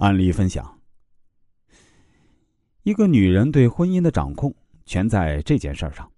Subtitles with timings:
[0.00, 0.80] 案例分享：
[2.84, 4.54] 一个女人对婚姻的掌控，
[4.86, 6.10] 全在这件事儿上。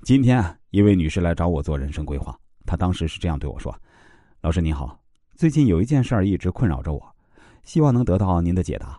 [0.00, 3.78] 今天啊，一位女士来找我做人生规划，她当时是这样对我说
[4.40, 4.98] ：“老师您好，
[5.34, 7.14] 最近有一件事儿一直困扰着我，
[7.64, 8.98] 希望能得到您的解答。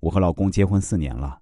[0.00, 1.38] 我和老公结婚四年了，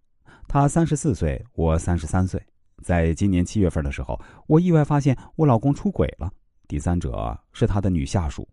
[0.46, 2.38] 他三十四岁，我三十三岁。
[2.82, 6.30] 在今年七月份的时候，我意外发现我老公出轨了，
[6.68, 8.46] 第三者是他的女下属。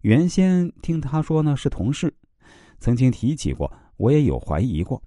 [0.00, 2.12] 原先听他说呢是同事。”
[2.78, 5.02] 曾经提起过，我也有怀疑过，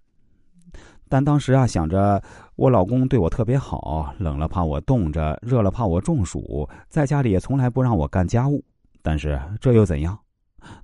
[1.09, 2.21] 但当时啊想着
[2.55, 8.63] 我老公对我特别好，冷了怕我冻着，热了怕我中暑，在家里也从来不让我干家务。
[9.01, 10.17] 但是这又怎样？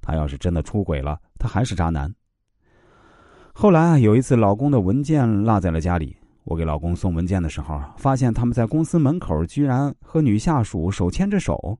[0.02, 2.12] 他要是真的出轨了，他还是渣男。
[3.54, 11.77] 后来啊有一次，老公的文件落在了家里，我给老公送文件的时候，发现他们在公司门口居然和女下属手牵着手，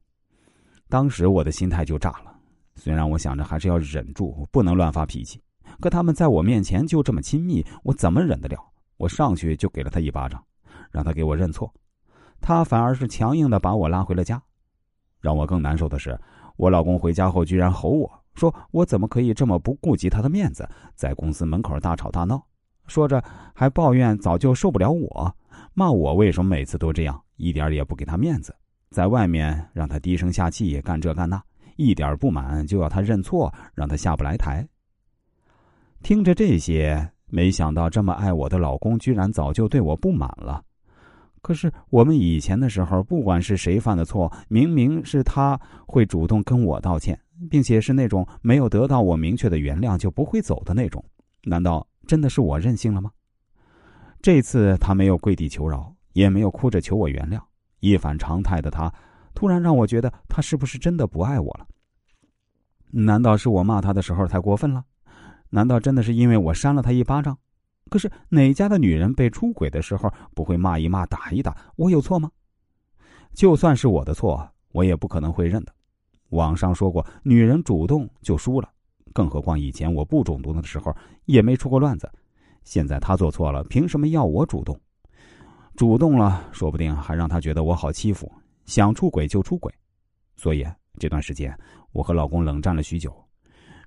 [0.90, 2.37] 当时我的心态就炸了。
[2.78, 5.42] 虽然我想着还是要忍住，不能乱发脾气，
[5.82, 8.58] 可他们在我面前就这么亲密，我怎么忍得了？
[8.98, 10.42] 我上去就给了他一巴掌，
[10.92, 11.74] 让他给我认错，
[12.40, 14.42] 他反而是强硬的把我拉回了家。
[15.20, 16.18] 让我更难受的是，
[16.56, 22.42] 我老公回家后居然吼我说：“我怎么可以这么不顾及他的面子，在公司门口大吵大闹？”
[22.86, 23.22] 说着
[23.54, 25.36] 还抱怨早就受不了我，
[25.74, 28.56] 骂我为什么每次都这样，一点也不给他面子，
[28.92, 31.42] 在外面让他低声下气干这干那。
[31.78, 34.68] 一点不满就要他认错，让他下不来台。
[36.04, 40.64] 听着这些，没想到这么爱我的老公居然早就对我不满了。
[41.42, 47.18] 可是我们以前的时候，不管是谁犯的错，明明是他会主动跟我道歉，
[47.50, 51.04] 并且是那种没有得到我明确的原谅就不会走的那种。
[51.44, 53.12] 难道真的是我任性了吗？
[54.22, 57.40] 这次他没有跪地求饶，也没有哭着求我原谅，
[57.80, 58.92] 一反常态的他。
[59.38, 61.68] 突然让我觉得他是不是真的不爱我了？
[62.90, 64.84] 难道是我骂他的时候太过分了？
[65.52, 67.38] 难道真的是因为我扇了他一巴掌？
[67.92, 71.56] 可是哪家的女人被出轨的时候不会骂一骂、打一打？
[71.76, 72.32] 我有错吗？
[73.36, 75.72] 就算是我的错，我也不可能会认的。
[76.30, 78.68] 网上说过，女人主动就输了，
[79.14, 80.92] 更何况以前我不主动的时候
[81.26, 82.12] 也没出过乱子。
[82.64, 84.76] 现在他做错了，凭什么要我主动？
[85.76, 88.32] 主动了，说不定还让他觉得我好欺负。
[88.68, 89.74] 想出轨就出轨，
[90.36, 90.64] 所以
[91.00, 91.58] 这段时间
[91.92, 93.12] 我和老公冷战了许久。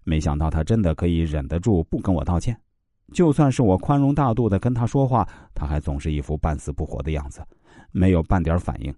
[0.03, 2.59] 没想到他真的可以忍得住不跟我道歉，
[3.13, 7.47] 就算是我宽容大度的跟他说话，他还总是一副半死不活的样子，
[7.93, 8.93] 没有半点反应。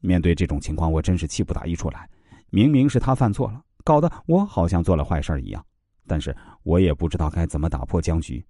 [0.00, 2.08] 面对这种情况，我真是气不打一处来。
[2.50, 5.64] 明明是他犯错了，搞得我好像做了坏事一样，
[6.08, 8.44] 但是我也不知道该怎么打破僵局。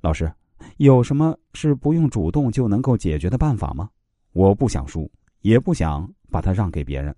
[0.00, 0.32] 老师，
[0.76, 3.90] 有什么是不用主动就能够解决的办法吗？
[4.32, 5.10] 我不想输。
[5.44, 7.14] 也不想把它让给别人。